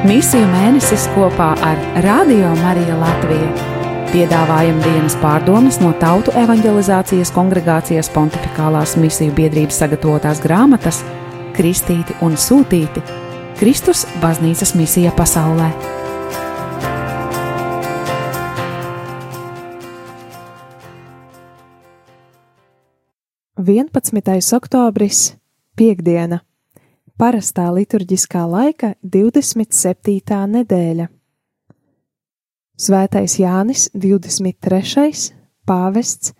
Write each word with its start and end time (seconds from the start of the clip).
Misiju 0.00 0.46
mēnesis 0.48 1.02
kopā 1.12 1.50
ar 1.60 1.80
Radio 2.00 2.54
Mariju 2.56 2.94
Latviju. 2.96 3.48
Piedāvājam 4.08 4.78
dienas 4.80 5.12
pārdomas 5.20 5.76
no 5.82 5.90
Tautu 6.00 6.32
evanģelizācijas 6.40 7.28
kongregācijas 7.36 8.08
pontificālās 8.14 8.96
misiju 8.96 9.36
biedrības 9.36 9.82
sagatavotās 9.82 10.40
grāmatas 10.40 11.02
Kristīti 11.52 12.16
un 12.24 12.40
Sūtīti- 12.40 13.04
Kristus 13.60 14.06
baznīcas 14.24 14.72
misija 14.72 15.12
pasaulē. 15.12 15.68
11. 23.60 24.56
oktobris, 24.56 25.36
Piektdiena, 25.76 26.40
parastā 27.20 27.66
liturģiskā 27.76 28.46
laika 28.48 28.94
27. 29.04 30.38
nedēļa. 30.54 31.08
Svētais 32.80 33.34
Jānis 33.36 33.90
23. 33.92 35.34
pāvests 35.68 36.32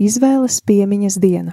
izvēles 0.00 0.56
piemiņas 0.64 1.18
diena. 1.20 1.52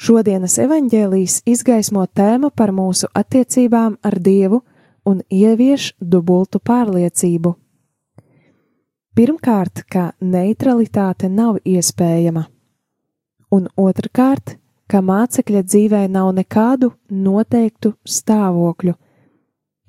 Šodienas 0.00 0.58
evaņģēlijas 0.58 1.40
izgaismo 1.46 2.02
tēmu 2.18 2.50
par 2.50 2.72
mūsu 2.74 3.06
attiecībām 3.14 4.00
ar 4.02 4.16
Dievu 4.18 4.64
un 5.06 5.20
ievieš 5.30 5.92
dubultu 6.00 6.58
pārliecību. 6.58 7.52
Pirmkārt, 9.14 9.84
ka 9.86 10.12
neutralitāte 10.18 11.28
nav 11.30 11.60
iespējama, 11.62 12.48
un 13.54 13.68
otrkārt, 13.76 14.56
ka 14.90 15.00
mācekļa 15.06 15.62
dzīvē 15.66 16.00
nav 16.10 16.32
nekādu 16.34 16.90
noteiktu 17.10 17.92
stāvokļu, 18.16 18.94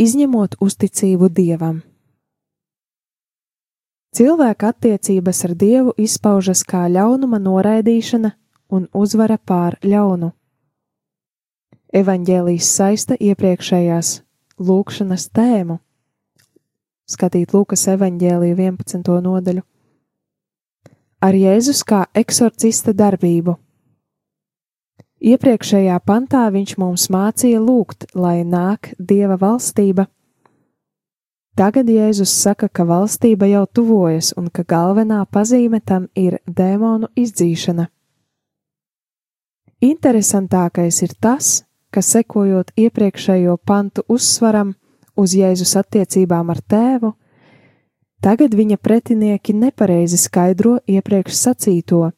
izņemot 0.05 0.59
uzticību 0.61 1.29
dievam. 1.41 1.81
Cilvēka 4.11 4.73
attiecības 4.73 5.45
ar 5.47 5.53
dievu 5.55 5.93
izpaužas 5.97 6.65
kā 6.67 6.83
ļaunuma 6.91 7.39
noraidīšana 7.39 8.33
un 8.75 8.89
uzvara 8.93 9.37
pār 9.37 9.79
ļaunu. 9.83 10.33
Evanģēlijas 11.91 12.67
saista 12.75 13.15
iepriekšējās 13.19 14.19
lūkšanas 14.59 15.31
tēmu 15.35 15.79
skatīt 17.11 17.53
Lūkas 17.55 17.87
evanģēliju 17.91 18.55
11. 18.55 19.11
nodaļu. 19.25 19.63
Ar 21.21 21.37
Jēzus 21.37 21.83
kā 21.85 22.05
eksorcista 22.17 22.93
darbību. 22.97 23.57
Iepriekšējā 25.21 25.99
pantā 26.01 26.47
viņš 26.49 26.71
mums 26.81 27.03
mācīja 27.13 27.59
lūgt, 27.61 28.07
lai 28.17 28.41
nāk 28.41 28.95
Dieva 28.97 29.37
valstība. 29.37 30.07
Tagad 31.53 31.89
Jēzus 31.93 32.31
saka, 32.33 32.69
ka 32.71 32.87
valstība 32.89 33.45
jau 33.51 33.67
tuvojas 33.69 34.31
un 34.39 34.47
ka 34.49 34.63
galvenā 34.65 35.19
pazīme 35.29 35.77
tam 35.85 36.07
ir 36.17 36.39
dēmonu 36.47 37.11
izdzīšana. 37.13 37.85
Interesantākais 39.81 41.01
ir 41.05 41.13
tas, 41.21 41.65
ka 41.93 42.01
sekojot 42.01 42.71
iepriekšējo 42.77 43.59
pantu 43.65 44.05
uzsvaram, 44.09 44.73
uz 45.13 45.35
Jēzus 45.37 45.75
attiecībām 45.77 46.49
ar 46.49 46.61
tēvu, 46.65 47.11
tagad 48.25 48.55
viņa 48.57 48.77
pretinieki 48.81 49.53
nepareizi 49.53 50.17
skaidro 50.17 50.79
iepriekš 50.89 51.37
sacīto, 51.37 52.09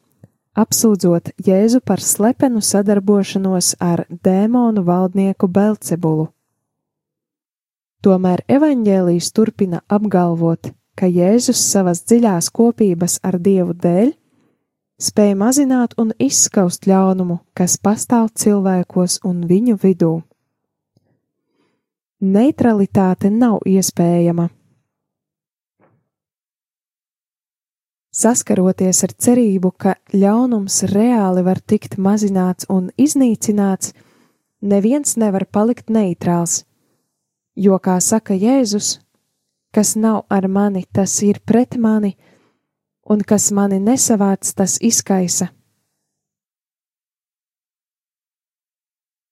apsūdzot 0.57 1.33
Jēzu 1.45 1.81
par 1.85 2.01
slepenu 2.01 2.61
sadarbošanos 2.61 3.73
ar 3.81 4.05
dēmonu 4.09 4.83
valdnieku 4.85 5.49
Belcebulu. 5.49 6.29
Tomēr 8.03 8.43
evaņģēlījis 8.51 9.31
turpina 9.31 9.79
apgalvot, 9.87 10.73
ka 10.99 11.07
Jēzus 11.07 11.61
savas 11.71 12.03
dziļās 12.03 12.49
kopības 12.51 13.19
ar 13.23 13.39
Dievu 13.39 13.73
dēļ 13.73 14.11
spēja 15.03 15.37
mazināt 15.39 15.95
un 15.97 16.11
izskaust 16.19 16.85
ļaunumu, 16.87 17.39
kas 17.55 17.77
pastāv 17.79 18.29
cilvēkos 18.35 19.21
un 19.27 19.45
viņu 19.49 19.77
vidū. 19.81 20.13
Neutralitāte 22.23 23.31
nav 23.31 23.63
iespējama. 23.67 24.49
Saskaroties 28.13 28.99
ar 29.07 29.13
cerību, 29.25 29.71
ka 29.73 29.95
ļaunums 30.13 30.83
reāli 30.91 31.41
var 31.45 31.57
tikt 31.65 31.97
mazināts 31.97 32.67
un 32.69 32.91
iznīcināts, 32.93 33.95
neviens 34.61 35.17
nevar 35.17 35.47
palikt 35.49 35.89
neitrāls, 35.89 36.61
jo, 37.57 37.79
kā 37.81 37.97
saka 37.97 38.37
Jēzus, 38.37 38.99
kas 39.73 39.95
nav 39.97 40.27
ar 40.29 40.45
mani, 40.45 40.85
tas 40.93 41.15
ir 41.25 41.41
pret 41.41 41.73
mani, 41.73 42.13
un 43.09 43.25
kas 43.25 43.49
mani 43.51 43.81
nesavāc, 43.81 44.45
tas 44.53 44.77
izkaisa. 44.77 45.49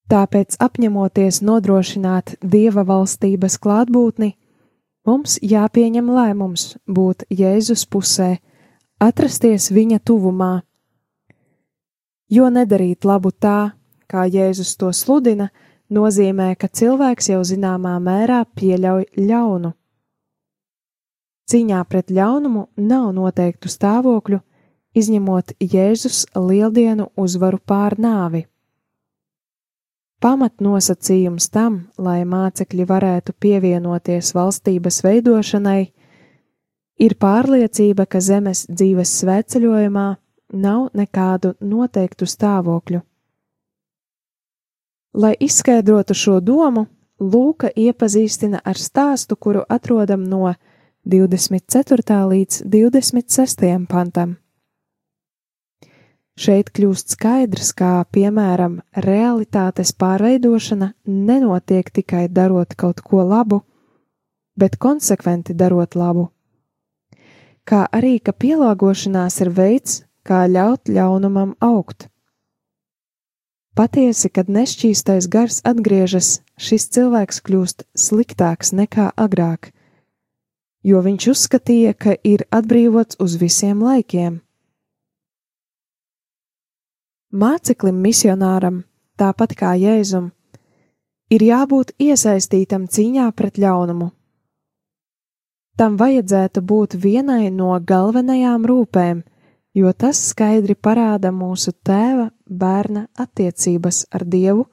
Tāpēc, 0.10 0.58
apņemoties 0.60 1.44
nodrošināt 1.46 2.40
dieva 2.42 2.82
valstības 2.84 3.62
klātbūtni, 3.62 4.34
mums 5.06 5.38
jāpieņem 5.46 6.10
lēmums 6.18 6.74
būt 6.90 7.30
Jēzus 7.30 7.86
pusē, 7.86 8.40
atrasties 9.02 9.72
viņa 9.74 10.00
tuvumā. 10.06 10.62
Jo 12.32 12.48
nedarīt 12.54 13.06
labu 13.06 13.34
tā, 13.34 13.74
kā 14.08 14.28
Jēzus 14.30 14.78
to 14.80 14.92
sludina, 14.96 15.50
nozīmē, 15.92 16.54
ka 16.56 16.70
cilvēks 16.72 17.32
jau 17.34 17.42
zināmā 17.48 17.98
mērā 18.00 18.44
pieļauj 18.56 19.10
ļaunu. 19.18 19.74
Cīņā 21.52 21.82
pret 21.92 22.14
ļaunumu 22.16 22.70
nav 22.80 23.10
noteiktu 23.18 23.68
stāvokļu, 23.68 24.40
izņemot 24.96 25.58
Jēzus 25.60 26.24
lieldienu 26.38 27.10
uzvaru 27.20 27.60
pār 27.68 27.98
nāvi. 28.00 28.46
Pamatnosacījums 30.22 31.50
tam, 31.50 31.88
lai 31.98 32.22
mācekļi 32.30 32.86
varētu 32.88 33.34
pievienoties 33.42 34.36
valstības 34.38 35.02
veidošanai, 35.04 35.90
ir 37.02 37.18
pārliecība, 37.18 38.06
ka 38.06 38.22
zemes 38.22 38.66
dzīves 38.70 39.12
svētceļojumā 39.22 40.08
nav 40.62 40.90
nekādu 40.94 41.56
noteiktu 41.62 42.28
stāvokļu. 42.30 43.02
Lai 45.22 45.36
izskaidrotu 45.40 46.16
šo 46.16 46.40
domu, 46.40 46.88
Lūka 47.22 47.70
iepazīstina 47.78 48.64
ar 48.66 48.80
stāstu, 48.82 49.36
kuru 49.38 49.62
atrodam 49.70 50.24
no 50.26 50.56
24. 51.06 52.16
līdz 52.32 52.64
26. 52.66 53.68
pantam. 53.92 54.40
Šeit 56.34 56.72
kļūst 56.74 57.14
skaidrs, 57.14 57.76
kā 57.78 57.92
piemēram 58.10 58.80
realitātes 59.06 59.94
pārveidošana 59.94 60.94
nenotiek 61.06 61.94
tikai 61.94 62.26
darot 62.26 62.74
kaut 62.74 63.06
ko 63.06 63.22
labu, 63.22 63.62
bet 64.58 64.82
konsekventi 64.82 65.54
darot 65.54 65.94
labu. 65.94 66.32
Kā 67.72 67.86
arī, 67.96 68.18
ka 68.20 68.34
pielāgošanās 68.36 69.40
ir 69.46 69.54
veids, 69.56 70.02
kā 70.28 70.44
ļaut 70.52 70.92
ļaunumam 70.92 71.56
augt. 71.64 72.10
Patiesi, 73.80 74.28
kad 74.28 74.52
nešķīstais 74.52 75.30
gars 75.32 75.62
atgriežas, 75.64 76.42
šis 76.60 76.90
cilvēks 76.92 77.40
kļūst 77.48 77.88
sliktāks 77.96 78.76
nekā 78.76 79.14
agrāk, 79.16 79.72
jo 80.84 81.00
viņš 81.00 81.32
uzskatīja, 81.32 81.96
ka 81.96 82.20
ir 82.28 82.44
atbrīvots 82.52 83.22
uz 83.24 83.40
visiem 83.40 83.80
laikiem 83.80 84.42
Māceklim, 87.32 87.96
misionāram, 88.04 88.82
tāpat 89.16 89.54
kā 89.56 89.70
Jēzum, 89.80 90.34
ir 91.32 91.46
jābūt 91.48 91.94
iesaistītam 91.96 92.90
cīņā 92.92 93.30
pret 93.32 93.56
ļaunumu. 93.56 94.10
Tam 95.78 95.98
vajadzētu 95.98 96.62
būt 96.62 96.98
vienai 97.04 97.50
no 97.50 97.74
galvenajām 97.80 98.66
rūpēm, 98.68 99.22
jo 99.74 99.94
tas 99.94 100.20
skaidri 100.32 100.76
parāda 100.76 101.32
mūsu 101.32 101.72
tēva 101.72 102.30
bērna 102.46 103.08
attiecības 103.18 104.06
ar 104.12 104.26
Dievu 104.26 104.68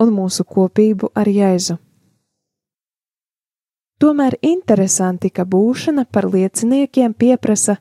un 0.00 0.12
mūsu 0.12 0.44
kopību 0.44 1.10
ar 1.14 1.28
Jēzu. 1.28 1.78
Tomēr 3.96 4.36
interesanti, 4.44 5.30
ka 5.32 5.44
būšana 5.48 6.04
par 6.12 6.28
lieciniekiem 6.28 7.14
pieprasa 7.16 7.78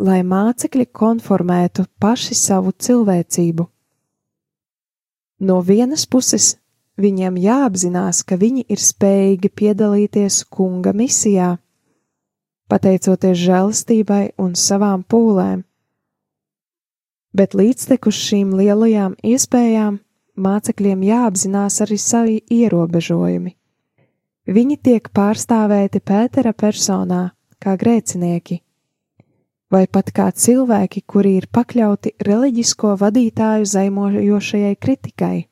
lai 0.00 0.22
mācekļi 0.24 0.86
konformētu 0.96 1.84
paši 2.00 2.36
savu 2.38 2.72
cilvēcību. 2.72 3.66
No 5.44 5.60
vienas 5.64 6.06
puses, 6.06 6.54
viņiem 7.00 7.38
jāapzinās, 7.40 8.22
ka 8.24 8.36
viņi 8.40 8.66
ir 8.68 8.80
spējīgi 8.80 9.50
piedalīties 9.60 10.44
kunga 10.52 10.92
misijā, 10.96 11.56
pateicoties 12.70 13.38
žēlastībai 13.40 14.22
un 14.38 14.54
savām 14.54 15.02
pūlēm. 15.02 15.64
Bet 17.34 17.54
līdztekus 17.54 18.18
šīm 18.26 18.54
lielajām 18.58 19.16
iespējām 19.22 20.00
mācekļiem 20.40 21.04
jāapzinās 21.06 21.80
arī 21.84 21.98
savi 21.98 22.40
ierobežojumi. 22.50 23.54
Viņi 24.50 24.76
tiek 24.82 25.12
pārstāvēti 25.14 26.00
Pētera 26.02 26.52
personā 26.56 27.30
kā 27.62 27.76
grēcinieki, 27.78 28.56
vai 29.70 29.84
pat 29.86 30.10
kā 30.16 30.30
cilvēki, 30.32 31.04
kuri 31.06 31.36
ir 31.38 31.46
pakļauti 31.52 32.16
reliģisko 32.26 32.96
vadītāju 32.98 33.68
zaimojošajai 33.74 34.74
kritikai. 34.80 35.49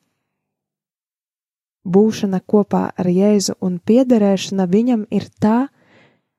Būšana 1.88 2.40
kopā 2.44 2.90
ar 3.00 3.08
Jēzu 3.08 3.56
un 3.64 3.78
piederēšana 3.80 4.66
viņam 4.68 5.06
ir 5.10 5.28
tā, 5.40 5.68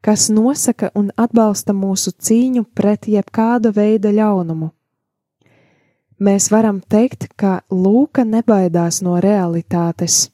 kas 0.06 0.30
nosaka 0.30 0.92
un 0.96 1.10
atbalsta 1.18 1.74
mūsu 1.74 2.14
cīņu 2.14 2.68
pret 2.76 3.08
jebkāda 3.10 3.72
veida 3.76 4.12
ļaunumu. 4.14 4.70
Mēs 6.20 6.50
varam 6.52 6.82
teikt, 6.84 7.30
ka 7.40 7.62
Lūka 7.72 8.26
nebaidās 8.28 9.00
no 9.02 9.16
realitātes. 9.24 10.28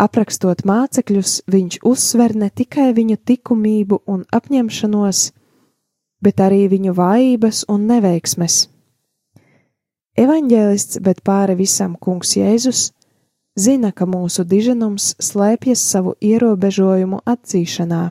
Aprakstot 0.00 0.64
mācekļus, 0.64 1.42
viņš 1.52 1.82
uzsver 1.84 2.32
ne 2.34 2.48
tikai 2.48 2.92
viņu 2.96 3.18
likumību 3.28 4.00
un 4.08 4.24
apņemšanos, 4.32 5.20
bet 6.24 6.40
arī 6.40 6.64
viņu 6.72 6.94
vājības 6.96 7.66
un 7.68 7.84
neveiksmes. 7.90 8.56
Evanģēlists, 10.16 10.98
bet 11.04 11.20
pāri 11.24 11.58
visam 11.60 11.94
kungs 12.00 12.32
Jēzus, 12.36 12.90
zina, 13.58 13.92
ka 13.92 14.06
mūsu 14.06 14.44
diženums 14.48 15.14
slēpjas 15.22 15.82
savu 15.92 16.14
ierobežojumu 16.20 17.22
atzīšanā, 17.26 18.10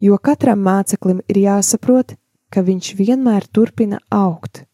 jo 0.00 0.18
katram 0.18 0.62
māceklim 0.64 1.22
ir 1.28 1.40
jāsaprot, 1.44 2.16
ka 2.50 2.62
viņš 2.62 2.94
vienmēr 2.98 3.46
turpina 3.50 3.98
augt. 4.10 4.64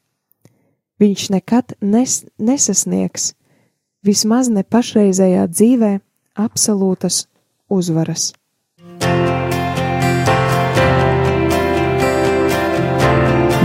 Viņš 1.00 1.30
nekad 1.32 1.76
nes, 1.80 2.24
nesasniegs, 2.36 3.32
vismaz 4.04 4.50
ne 4.52 4.64
pašreizējā 4.64 5.46
dzīvē, 5.48 5.94
absolūtas 6.36 7.24
uzvaras. 7.72 8.34